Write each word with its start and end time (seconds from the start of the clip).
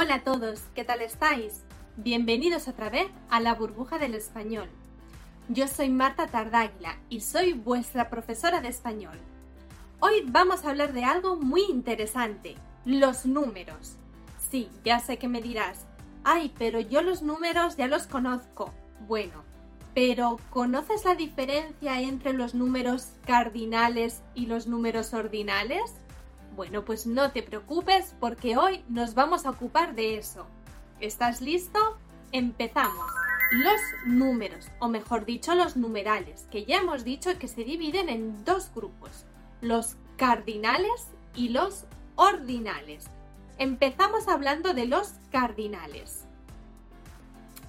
Hola 0.00 0.14
a 0.14 0.22
todos, 0.22 0.60
¿qué 0.76 0.84
tal 0.84 1.02
estáis? 1.02 1.64
Bienvenidos 1.96 2.68
otra 2.68 2.88
vez 2.88 3.08
a 3.30 3.40
la 3.40 3.56
burbuja 3.56 3.98
del 3.98 4.14
español. 4.14 4.68
Yo 5.48 5.66
soy 5.66 5.88
Marta 5.88 6.28
Tardáguila 6.28 6.96
y 7.08 7.20
soy 7.20 7.52
vuestra 7.52 8.08
profesora 8.08 8.60
de 8.60 8.68
español. 8.68 9.18
Hoy 9.98 10.22
vamos 10.28 10.64
a 10.64 10.70
hablar 10.70 10.92
de 10.92 11.02
algo 11.02 11.34
muy 11.34 11.62
interesante, 11.62 12.54
los 12.84 13.26
números. 13.26 13.96
Sí, 14.52 14.70
ya 14.84 15.00
sé 15.00 15.16
que 15.16 15.26
me 15.26 15.42
dirás, 15.42 15.84
ay, 16.22 16.54
pero 16.56 16.78
yo 16.78 17.02
los 17.02 17.22
números 17.22 17.76
ya 17.76 17.88
los 17.88 18.06
conozco. 18.06 18.72
Bueno, 19.08 19.42
pero 19.96 20.38
¿conoces 20.50 21.04
la 21.06 21.16
diferencia 21.16 22.00
entre 22.00 22.34
los 22.34 22.54
números 22.54 23.14
cardinales 23.26 24.22
y 24.36 24.46
los 24.46 24.68
números 24.68 25.12
ordinales? 25.12 25.92
Bueno, 26.54 26.84
pues 26.84 27.06
no 27.06 27.30
te 27.32 27.42
preocupes 27.42 28.14
porque 28.18 28.56
hoy 28.56 28.84
nos 28.88 29.14
vamos 29.14 29.46
a 29.46 29.50
ocupar 29.50 29.94
de 29.94 30.18
eso. 30.18 30.46
¿Estás 31.00 31.40
listo? 31.40 31.78
Empezamos. 32.32 33.06
Los 33.50 33.80
números, 34.04 34.68
o 34.78 34.88
mejor 34.88 35.24
dicho, 35.24 35.54
los 35.54 35.76
numerales, 35.76 36.46
que 36.50 36.64
ya 36.64 36.78
hemos 36.78 37.04
dicho 37.04 37.38
que 37.38 37.48
se 37.48 37.64
dividen 37.64 38.10
en 38.10 38.44
dos 38.44 38.70
grupos, 38.74 39.24
los 39.62 39.96
cardinales 40.16 41.08
y 41.34 41.48
los 41.48 41.86
ordinales. 42.16 43.06
Empezamos 43.56 44.28
hablando 44.28 44.74
de 44.74 44.86
los 44.86 45.14
cardinales. 45.30 46.24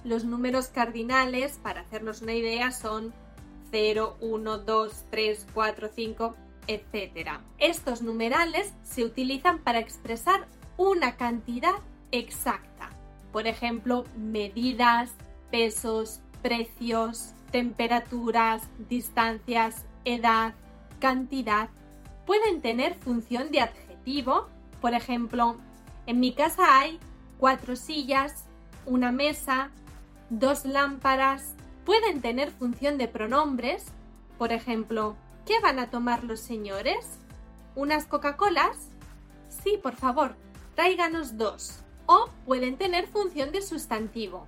Los 0.04 0.24
números 0.24 0.68
cardinales, 0.68 1.58
para 1.62 1.80
hacernos 1.80 2.20
una 2.20 2.34
idea, 2.34 2.72
son 2.72 3.14
0, 3.70 4.16
1, 4.20 4.58
2, 4.58 5.04
3, 5.10 5.46
4, 5.54 5.90
5, 5.94 6.36
etc. 6.70 7.40
Estos 7.58 8.00
numerales 8.00 8.74
se 8.84 9.04
utilizan 9.04 9.58
para 9.58 9.80
expresar 9.80 10.46
una 10.76 11.16
cantidad 11.16 11.74
exacta. 12.12 12.90
Por 13.32 13.48
ejemplo, 13.48 14.04
medidas, 14.16 15.10
pesos, 15.50 16.20
precios, 16.42 17.32
temperaturas, 17.50 18.62
distancias, 18.88 19.84
edad, 20.04 20.54
cantidad. 21.00 21.68
Pueden 22.24 22.60
tener 22.60 22.94
función 22.94 23.50
de 23.50 23.62
adjetivo. 23.62 24.48
Por 24.80 24.94
ejemplo, 24.94 25.56
en 26.06 26.20
mi 26.20 26.32
casa 26.34 26.78
hay 26.78 27.00
cuatro 27.38 27.74
sillas, 27.74 28.44
una 28.86 29.10
mesa, 29.10 29.70
dos 30.30 30.64
lámparas. 30.64 31.54
Pueden 31.84 32.20
tener 32.20 32.52
función 32.52 32.96
de 32.96 33.08
pronombres. 33.08 33.86
Por 34.38 34.52
ejemplo, 34.52 35.16
¿Qué 35.46 35.60
van 35.60 35.78
a 35.78 35.90
tomar 35.90 36.24
los 36.24 36.40
señores? 36.40 37.06
¿Unas 37.74 38.06
Coca-Colas? 38.06 38.88
Sí, 39.48 39.78
por 39.82 39.96
favor, 39.96 40.36
tráiganos 40.74 41.36
dos. 41.36 41.80
O 42.06 42.28
pueden 42.44 42.76
tener 42.76 43.06
función 43.06 43.52
de 43.52 43.62
sustantivo. 43.62 44.46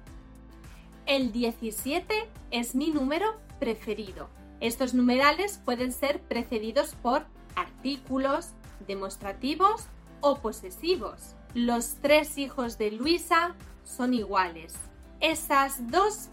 El 1.06 1.32
17 1.32 2.28
es 2.50 2.74
mi 2.74 2.90
número 2.90 3.34
preferido. 3.58 4.28
Estos 4.60 4.94
numerales 4.94 5.60
pueden 5.64 5.92
ser 5.92 6.20
precedidos 6.20 6.94
por 6.94 7.24
artículos, 7.56 8.50
demostrativos 8.86 9.86
o 10.20 10.38
posesivos. 10.38 11.34
Los 11.54 11.96
tres 11.96 12.38
hijos 12.38 12.78
de 12.78 12.92
Luisa 12.92 13.54
son 13.84 14.14
iguales. 14.14 14.74
Esas 15.20 15.90
dos 15.90 16.30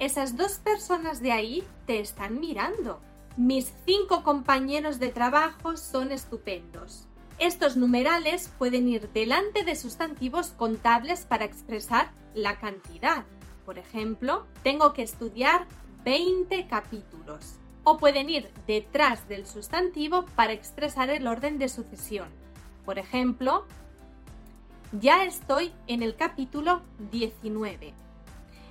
esas 0.00 0.34
dos 0.34 0.54
personas 0.54 1.20
de 1.20 1.30
ahí 1.30 1.62
te 1.86 2.00
están 2.00 2.40
mirando. 2.40 3.02
Mis 3.36 3.72
cinco 3.86 4.22
compañeros 4.24 4.98
de 4.98 5.08
trabajo 5.08 5.76
son 5.76 6.10
estupendos. 6.10 7.06
Estos 7.38 7.76
numerales 7.76 8.52
pueden 8.58 8.88
ir 8.88 9.08
delante 9.12 9.64
de 9.64 9.76
sustantivos 9.76 10.48
contables 10.48 11.24
para 11.24 11.44
expresar 11.44 12.10
la 12.34 12.58
cantidad. 12.58 13.24
Por 13.64 13.78
ejemplo, 13.78 14.46
tengo 14.62 14.92
que 14.92 15.02
estudiar 15.02 15.66
20 16.04 16.66
capítulos. 16.66 17.56
O 17.84 17.96
pueden 17.96 18.28
ir 18.28 18.50
detrás 18.66 19.26
del 19.28 19.46
sustantivo 19.46 20.26
para 20.34 20.52
expresar 20.52 21.08
el 21.08 21.26
orden 21.26 21.58
de 21.58 21.68
sucesión. 21.68 22.28
Por 22.84 22.98
ejemplo, 22.98 23.66
ya 24.92 25.24
estoy 25.24 25.72
en 25.86 26.02
el 26.02 26.16
capítulo 26.16 26.82
19. 27.10 27.94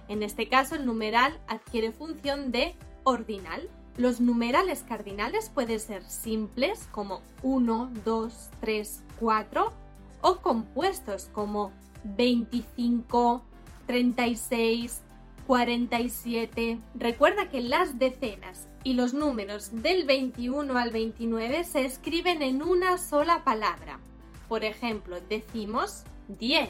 En 0.09 0.21
este 0.21 0.49
caso, 0.49 0.75
el 0.75 0.85
numeral 0.85 1.39
adquiere 1.47 1.91
función 1.91 2.51
de 2.51 2.75
ordinal. 3.03 3.69
Los 3.99 4.21
numerales 4.21 4.85
cardinales 4.87 5.51
pueden 5.53 5.77
ser 5.77 6.05
simples 6.05 6.87
como 6.93 7.21
1, 7.43 7.91
2, 8.05 8.49
3, 8.61 9.03
4 9.19 9.73
o 10.21 10.37
compuestos 10.37 11.29
como 11.33 11.73
25, 12.05 13.43
36, 13.87 15.01
47. 15.45 16.79
Recuerda 16.95 17.49
que 17.49 17.59
las 17.59 17.99
decenas 17.99 18.69
y 18.85 18.93
los 18.93 19.13
números 19.13 19.71
del 19.73 20.05
21 20.05 20.77
al 20.77 20.91
29 20.91 21.65
se 21.65 21.83
escriben 21.83 22.41
en 22.41 22.61
una 22.61 22.97
sola 22.97 23.43
palabra. 23.43 23.99
Por 24.47 24.63
ejemplo, 24.63 25.17
decimos 25.27 26.05
10, 26.39 26.69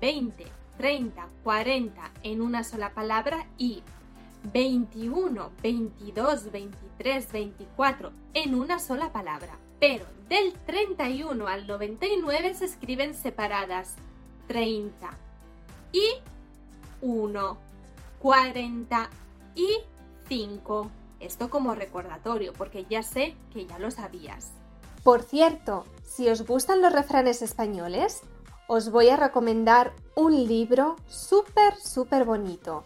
20, 0.00 0.46
30, 0.78 1.28
40 1.44 2.10
en 2.24 2.42
una 2.42 2.64
sola 2.64 2.92
palabra 2.92 3.46
y 3.56 3.84
21, 4.52 5.50
22, 5.62 6.52
23, 6.52 7.32
24 7.32 8.12
en 8.34 8.54
una 8.54 8.78
sola 8.78 9.12
palabra. 9.12 9.58
Pero 9.80 10.06
del 10.28 10.52
31 10.66 11.46
al 11.46 11.66
99 11.66 12.54
se 12.54 12.64
escriben 12.64 13.14
separadas 13.14 13.94
30 14.48 15.10
y 15.92 16.04
1, 17.00 17.58
40 18.20 19.10
y 19.54 19.68
5. 20.28 20.90
Esto 21.20 21.50
como 21.50 21.74
recordatorio, 21.74 22.52
porque 22.52 22.84
ya 22.88 23.02
sé 23.02 23.34
que 23.52 23.66
ya 23.66 23.78
lo 23.78 23.90
sabías. 23.90 24.52
Por 25.02 25.22
cierto, 25.22 25.84
si 26.04 26.28
os 26.28 26.46
gustan 26.46 26.82
los 26.82 26.92
refranes 26.92 27.42
españoles, 27.42 28.22
os 28.68 28.90
voy 28.90 29.08
a 29.08 29.16
recomendar 29.16 29.92
un 30.14 30.34
libro 30.46 30.96
súper, 31.06 31.76
súper 31.76 32.24
bonito. 32.24 32.84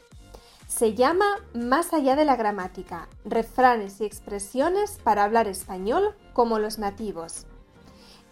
Se 0.71 0.95
llama 0.95 1.27
Más 1.53 1.93
allá 1.93 2.15
de 2.15 2.25
la 2.25 2.37
gramática, 2.37 3.09
refranes 3.25 4.01
y 4.01 4.05
expresiones 4.05 5.01
para 5.03 5.25
hablar 5.25 5.49
español 5.49 6.15
como 6.33 6.61
los 6.61 6.79
nativos. 6.79 7.45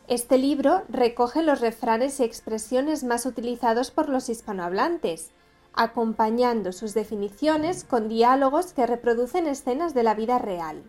Este 0.07 0.39
libro 0.39 0.85
recoge 0.89 1.43
los 1.43 1.61
refranes 1.61 2.21
y 2.21 2.23
expresiones 2.23 3.03
más 3.03 3.27
utilizados 3.27 3.91
por 3.91 4.09
los 4.09 4.29
hispanohablantes, 4.29 5.33
acompañando 5.75 6.71
sus 6.71 6.95
definiciones 6.95 7.83
con 7.83 8.09
diálogos 8.09 8.73
que 8.73 8.87
reproducen 8.87 9.49
escenas 9.49 9.93
de 9.93 10.05
la 10.05 10.15
vida 10.15 10.39
real. 10.39 10.85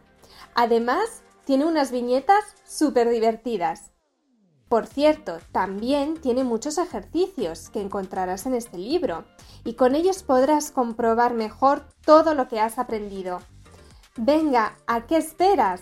Además, 0.53 1.23
tiene 1.45 1.65
unas 1.65 1.91
viñetas 1.91 2.43
súper 2.63 3.09
divertidas. 3.09 3.91
Por 4.69 4.85
cierto, 4.85 5.39
también 5.51 6.21
tiene 6.21 6.43
muchos 6.43 6.77
ejercicios 6.77 7.71
que 7.71 7.81
encontrarás 7.81 8.45
en 8.45 8.53
este 8.53 8.77
libro 8.77 9.25
y 9.63 9.73
con 9.73 9.95
ellos 9.95 10.21
podrás 10.21 10.69
comprobar 10.69 11.33
mejor 11.33 11.87
todo 12.05 12.35
lo 12.35 12.47
que 12.47 12.59
has 12.59 12.77
aprendido. 12.77 13.41
Venga, 14.15 14.77
¿a 14.85 15.07
qué 15.07 15.17
esperas? 15.17 15.81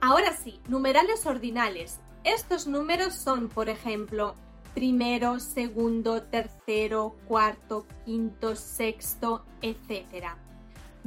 Ahora 0.00 0.32
sí, 0.32 0.60
numerales 0.68 1.26
ordinales. 1.26 1.98
Estos 2.22 2.68
números 2.68 3.16
son, 3.16 3.48
por 3.48 3.68
ejemplo, 3.68 4.36
primero, 4.74 5.40
segundo, 5.40 6.22
tercero, 6.22 7.16
cuarto, 7.26 7.84
quinto, 8.04 8.54
sexto, 8.54 9.44
etc. 9.60 10.36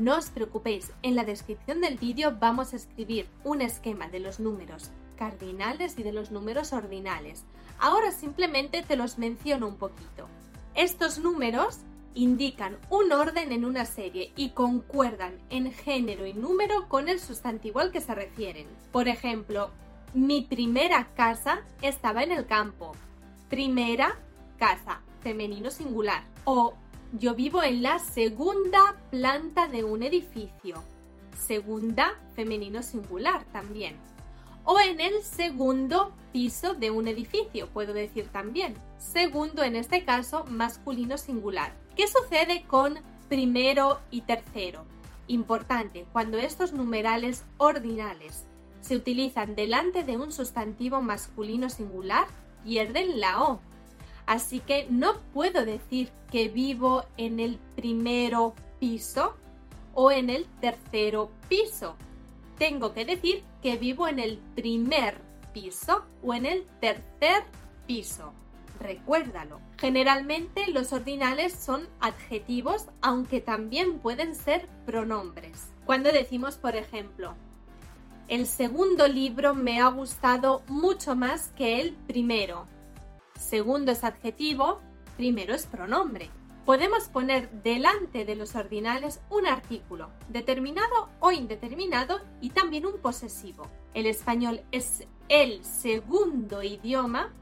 No 0.02 0.18
os 0.18 0.32
preocupéis, 0.32 0.92
en 1.04 1.16
la 1.16 1.24
descripción 1.24 1.80
del 1.80 1.96
vídeo 1.96 2.36
vamos 2.40 2.74
a 2.74 2.76
escribir 2.76 3.28
un 3.44 3.62
esquema 3.62 4.08
de 4.08 4.20
los 4.20 4.40
números 4.40 4.90
cardinales 5.16 6.00
y 6.00 6.02
de 6.02 6.12
los 6.12 6.32
números 6.32 6.74
ordinales. 6.74 7.44
Ahora 7.78 8.12
simplemente 8.12 8.82
te 8.82 8.96
los 8.96 9.20
menciono 9.20 9.68
un 9.68 9.76
poquito. 9.76 10.28
Estos 10.74 11.20
números 11.20 11.82
indican 12.16 12.80
un 12.90 13.12
orden 13.12 13.52
en 13.52 13.64
una 13.64 13.86
serie 13.86 14.34
y 14.36 14.50
concuerdan 14.50 15.34
en 15.52 15.72
género 15.72 16.26
y 16.26 16.34
número 16.34 16.90
con 16.90 17.08
el 17.08 17.20
sustantivo 17.20 17.80
al 17.80 17.92
que 17.92 18.02
se 18.02 18.16
refieren. 18.16 18.66
Por 18.92 19.08
ejemplo, 19.08 19.70
mi 20.16 20.42
primera 20.42 21.10
casa 21.14 21.62
estaba 21.84 22.24
en 22.24 22.32
el 22.32 22.48
campo. 22.48 22.94
Primera 23.52 24.18
casa, 24.58 25.02
femenino 25.22 25.70
singular. 25.70 26.24
O 26.44 26.74
yo 27.14 27.36
vivo 27.36 27.62
en 27.62 27.84
la 27.84 28.00
segunda 28.00 28.96
planta 29.10 29.68
de 29.68 29.84
un 29.84 30.02
edificio. 30.04 30.82
Segunda, 31.38 32.14
femenino 32.36 32.84
singular 32.84 33.44
también. 33.52 33.96
O 34.64 34.80
en 34.80 35.02
el 35.02 35.22
segundo 35.24 36.14
piso 36.32 36.74
de 36.74 36.92
un 36.92 37.08
edificio, 37.08 37.68
puedo 37.68 37.94
decir 37.94 38.30
también. 38.30 38.76
Segundo, 38.98 39.64
en 39.64 39.76
este 39.76 40.06
caso, 40.06 40.46
masculino 40.46 41.18
singular. 41.18 41.74
¿Qué 41.98 42.08
sucede 42.08 42.64
con 42.68 43.00
primero 43.28 44.00
y 44.12 44.22
tercero? 44.22 44.86
Importante, 45.28 46.06
cuando 46.14 46.38
estos 46.38 46.72
numerales 46.72 47.44
ordinales 47.58 48.46
se 48.82 48.96
utilizan 48.96 49.56
delante 49.56 50.04
de 50.04 50.18
un 50.18 50.32
sustantivo 50.32 51.02
masculino 51.02 51.70
singular, 51.70 52.28
pierden 52.64 53.20
la 53.20 53.44
O. 53.44 53.60
Así 54.32 54.62
que 54.62 54.88
no 54.90 55.16
puedo 55.34 55.66
decir 55.66 56.10
que 56.32 56.48
vivo 56.48 57.04
en 57.18 57.42
el 57.42 57.60
primero 57.76 58.56
piso 58.80 59.36
o 59.94 60.10
en 60.10 60.30
el 60.30 60.46
tercero 60.62 61.30
piso. 61.50 61.98
Tengo 62.58 62.94
que 62.94 63.04
decir 63.04 63.44
que 63.62 63.76
vivo 63.76 64.08
en 64.08 64.20
el 64.20 64.38
primer 64.56 65.18
piso 65.54 66.06
o 66.24 66.34
en 66.34 66.46
el 66.46 66.66
tercer 66.80 67.44
piso. 67.86 68.32
Recuérdalo. 68.80 69.60
Generalmente 69.78 70.66
los 70.72 70.94
ordinales 70.94 71.52
son 71.52 71.90
adjetivos, 72.00 72.86
aunque 73.02 73.42
también 73.42 74.00
pueden 74.00 74.34
ser 74.34 74.70
pronombres. 74.86 75.68
Cuando 75.86 76.10
decimos, 76.10 76.56
por 76.56 76.78
ejemplo, 76.78 77.36
el 78.30 78.48
segundo 78.48 79.10
libro 79.10 79.56
me 79.56 79.82
ha 79.82 79.90
gustado 79.90 80.64
mucho 80.70 81.18
más 81.18 81.50
que 81.50 81.82
el 81.82 81.92
primero. 82.08 82.66
Segundo 83.40 83.92
es 83.92 84.04
adjetivo, 84.04 84.80
primero 85.18 85.54
es 85.54 85.66
pronombre. 85.66 86.30
Podemos 86.66 87.06
poner 87.06 87.50
delante 87.64 88.24
de 88.24 88.36
los 88.36 88.56
ordinales 88.56 89.20
un 89.30 89.48
artículo, 89.48 90.10
determinado 90.30 91.10
o 91.20 91.32
indeterminado, 91.32 92.22
y 92.40 92.52
también 92.52 92.86
un 92.86 93.00
posesivo. 93.00 93.68
El 93.94 94.06
español 94.06 94.62
es 94.72 95.08
el 95.28 95.64
segundo 95.66 96.62
idioma 96.62 97.34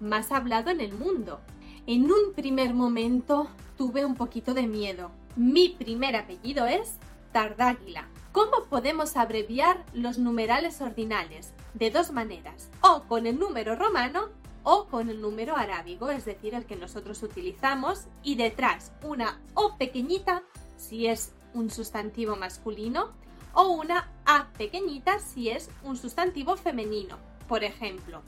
más 0.00 0.32
hablado 0.32 0.70
en 0.70 0.80
el 0.80 0.92
mundo. 0.92 1.40
En 1.86 2.10
un 2.10 2.34
primer 2.34 2.74
momento 2.74 3.48
tuve 3.76 4.04
un 4.04 4.16
poquito 4.16 4.54
de 4.54 4.66
miedo. 4.66 5.10
Mi 5.36 5.68
primer 5.68 6.16
apellido 6.16 6.66
es 6.66 6.98
Tardáguila. 7.32 8.08
¿Cómo 8.32 8.64
podemos 8.68 9.16
abreviar 9.16 9.84
los 9.92 10.18
numerales 10.18 10.80
ordinales? 10.80 11.52
De 11.74 11.90
dos 11.90 12.10
maneras, 12.10 12.70
o 12.80 13.04
con 13.04 13.26
el 13.26 13.38
número 13.38 13.76
romano 13.76 14.30
o 14.64 14.86
con 14.86 15.10
el 15.10 15.20
número 15.20 15.56
arábigo, 15.56 16.10
es 16.10 16.24
decir, 16.24 16.54
el 16.54 16.64
que 16.64 16.74
nosotros 16.74 17.22
utilizamos, 17.22 18.06
y 18.22 18.34
detrás 18.34 18.92
una 19.02 19.40
O 19.54 19.76
pequeñita 19.76 20.42
si 20.76 21.06
es 21.06 21.32
un 21.52 21.70
sustantivo 21.70 22.34
masculino 22.34 23.12
o 23.52 23.68
una 23.68 24.10
A 24.26 24.48
pequeñita 24.58 25.20
si 25.20 25.50
es 25.50 25.70
un 25.84 25.96
sustantivo 25.96 26.56
femenino. 26.56 27.16
Por 27.46 27.62
ejemplo, 27.62 28.22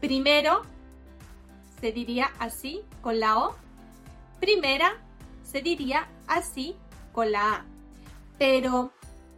primero 0.00 0.62
se 1.80 1.92
diría 1.92 2.30
así 2.38 2.80
con 3.02 3.20
la 3.20 3.38
O, 3.38 3.56
primera 4.40 4.96
se 5.44 5.60
diría 5.60 6.08
así 6.26 6.76
con 7.12 7.32
la 7.32 7.56
A. 7.56 7.64
Pero 8.38 8.92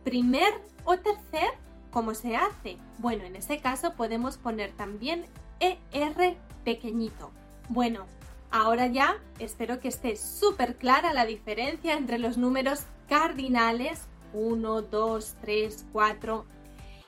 primer 0.05 0.53
o 0.85 0.99
tercer, 0.99 1.51
¿cómo 1.91 2.15
se 2.15 2.37
hace? 2.37 2.77
Bueno, 2.99 3.25
en 3.25 3.37
ese 3.37 3.59
caso 3.59 3.95
podemos 3.95 4.37
poner 4.37 4.73
también 4.73 5.25
ER 5.61 6.37
pequeñito. 6.65 7.31
Bueno, 7.69 8.07
ahora 8.51 8.87
ya 8.87 9.19
espero 9.39 9.81
que 9.81 9.89
esté 9.89 10.17
súper 10.17 10.77
clara 10.77 11.15
la 11.15 11.27
diferencia 11.27 11.95
entre 11.95 12.19
los 12.19 12.37
números 12.37 12.81
cardinales 13.09 14.09
1, 14.33 14.83
2, 14.83 15.37
3, 15.41 15.87
4 15.93 16.45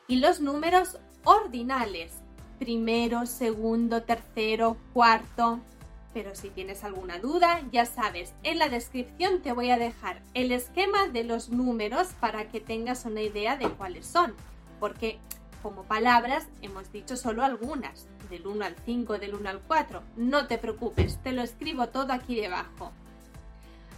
y 0.08 0.16
los 0.16 0.40
números 0.40 0.99
ordinales 1.25 2.12
primero, 2.58 3.26
segundo, 3.26 4.04
tercero, 4.04 4.76
cuarto, 4.93 5.58
pero 6.14 6.34
si 6.34 6.50
tienes 6.50 6.84
alguna 6.84 7.19
duda, 7.19 7.60
ya 7.72 7.87
sabes, 7.87 8.34
en 8.44 8.58
la 8.58 8.69
descripción 8.69 9.43
te 9.43 9.52
voy 9.52 9.70
a 9.70 9.78
dejar 9.78 10.22
el 10.34 10.52
esquema 10.52 11.08
de 11.08 11.25
los 11.25 11.48
números 11.48 12.08
para 12.20 12.48
que 12.48 12.60
tengas 12.60 13.05
una 13.05 13.22
idea 13.22 13.56
de 13.56 13.69
cuáles 13.70 14.06
son, 14.06 14.34
porque 14.78 15.19
como 15.62 15.84
palabras 15.84 16.46
hemos 16.60 16.90
dicho 16.92 17.16
solo 17.16 17.44
algunas, 17.44 18.08
del 18.28 18.46
1 18.46 18.64
al 18.64 18.76
5, 18.84 19.18
del 19.18 19.34
1 19.34 19.48
al 19.48 19.60
4. 19.60 20.02
No 20.16 20.46
te 20.46 20.58
preocupes, 20.58 21.18
te 21.22 21.32
lo 21.32 21.42
escribo 21.42 21.88
todo 21.88 22.12
aquí 22.12 22.34
debajo. 22.34 22.92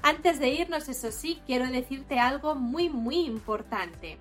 Antes 0.02 0.38
de 0.38 0.50
irnos, 0.50 0.88
eso 0.88 1.11
sí, 1.11 1.40
quiero 1.46 1.66
decirte 1.66 2.19
algo 2.20 2.55
muy 2.55 2.90
muy 2.90 3.20
importante. 3.20 4.19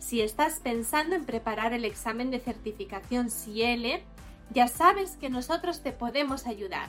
Si 0.00 0.20
estás 0.20 0.60
pensando 0.60 1.14
en 1.14 1.24
preparar 1.24 1.72
el 1.72 1.84
examen 1.84 2.30
de 2.30 2.40
certificación 2.40 3.30
CIELE, 3.30 4.04
ya 4.50 4.68
sabes 4.68 5.16
que 5.16 5.30
nosotros 5.30 5.82
te 5.82 5.92
podemos 5.92 6.46
ayudar. 6.46 6.88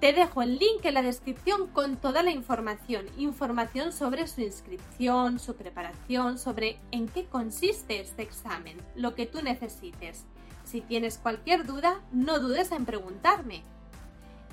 Te 0.00 0.12
dejo 0.12 0.42
el 0.42 0.58
link 0.58 0.84
en 0.84 0.92
la 0.92 1.00
descripción 1.00 1.68
con 1.68 1.96
toda 1.96 2.22
la 2.22 2.30
información, 2.30 3.06
información 3.16 3.92
sobre 3.92 4.26
su 4.26 4.42
inscripción, 4.42 5.38
su 5.38 5.56
preparación, 5.56 6.38
sobre 6.38 6.78
en 6.90 7.08
qué 7.08 7.24
consiste 7.24 8.00
este 8.00 8.22
examen, 8.22 8.76
lo 8.94 9.14
que 9.14 9.24
tú 9.24 9.42
necesites. 9.42 10.26
Si 10.64 10.82
tienes 10.82 11.16
cualquier 11.16 11.64
duda, 11.64 12.02
no 12.12 12.40
dudes 12.40 12.72
en 12.72 12.84
preguntarme. 12.84 13.62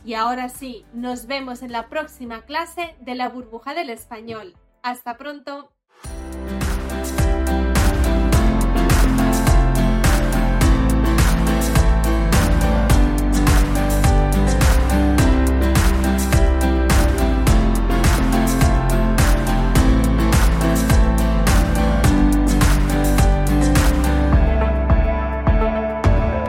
Y 0.05 0.13
ahora 0.13 0.47
sí, 0.47 0.85
nos 0.93 1.27
vemos 1.27 1.61
en 1.61 1.73
la 1.73 1.89
próxima 1.89 2.43
clase 2.43 2.95
de 3.01 3.15
la 3.15 3.27
burbuja 3.27 3.73
del 3.73 3.89
español. 3.89 4.53
Hasta 4.81 5.17
pronto. 5.17 5.73